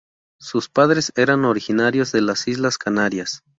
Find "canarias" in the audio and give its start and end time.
2.79-3.43